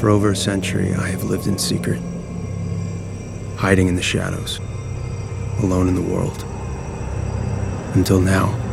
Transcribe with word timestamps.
For 0.00 0.10
over 0.10 0.30
a 0.30 0.36
century, 0.36 0.94
I 0.94 1.08
have 1.08 1.24
lived 1.24 1.48
in 1.48 1.58
secret, 1.58 2.00
hiding 3.56 3.88
in 3.88 3.96
the 3.96 4.02
shadows, 4.02 4.60
alone 5.58 5.88
in 5.88 5.96
the 5.96 6.02
world. 6.02 6.44
Until 7.94 8.20
now. 8.20 8.67